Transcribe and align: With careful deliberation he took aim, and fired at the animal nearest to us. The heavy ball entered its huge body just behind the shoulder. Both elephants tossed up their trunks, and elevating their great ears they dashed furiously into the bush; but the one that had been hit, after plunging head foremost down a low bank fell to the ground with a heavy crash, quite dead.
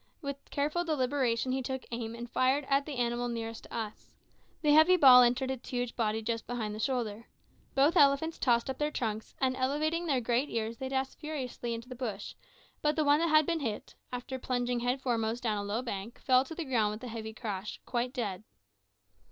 With 0.19 0.49
careful 0.49 0.83
deliberation 0.83 1.51
he 1.51 1.61
took 1.61 1.85
aim, 1.91 2.15
and 2.15 2.27
fired 2.27 2.65
at 2.67 2.87
the 2.87 2.95
animal 2.97 3.27
nearest 3.27 3.65
to 3.65 3.73
us. 3.77 4.15
The 4.63 4.73
heavy 4.73 4.97
ball 4.97 5.21
entered 5.21 5.51
its 5.51 5.69
huge 5.69 5.95
body 5.95 6.23
just 6.23 6.47
behind 6.47 6.73
the 6.73 6.79
shoulder. 6.79 7.27
Both 7.75 7.95
elephants 7.95 8.39
tossed 8.39 8.67
up 8.67 8.79
their 8.79 8.89
trunks, 8.89 9.35
and 9.39 9.55
elevating 9.55 10.07
their 10.07 10.19
great 10.19 10.49
ears 10.49 10.77
they 10.77 10.89
dashed 10.89 11.19
furiously 11.19 11.75
into 11.75 11.87
the 11.87 11.93
bush; 11.93 12.33
but 12.81 12.95
the 12.95 13.05
one 13.05 13.19
that 13.19 13.29
had 13.29 13.45
been 13.45 13.59
hit, 13.59 13.93
after 14.11 14.39
plunging 14.39 14.79
head 14.79 14.99
foremost 15.03 15.43
down 15.43 15.59
a 15.59 15.63
low 15.63 15.83
bank 15.83 16.19
fell 16.19 16.43
to 16.45 16.55
the 16.55 16.65
ground 16.65 16.89
with 16.89 17.03
a 17.03 17.07
heavy 17.07 17.31
crash, 17.35 17.79
quite 17.85 18.11
dead. 18.11 18.43